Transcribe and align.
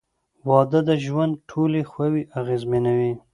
•واده 0.47 0.79
د 0.89 0.91
ژوند 1.05 1.33
ټولې 1.49 1.81
خواوې 1.89 2.23
اغېزمنوي. 2.39 3.13